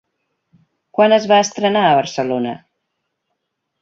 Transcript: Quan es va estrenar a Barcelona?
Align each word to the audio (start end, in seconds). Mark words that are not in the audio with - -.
Quan 0.99 1.13
es 1.17 1.27
va 1.33 1.39
estrenar 1.47 1.85
a 1.91 1.93
Barcelona? 1.99 2.55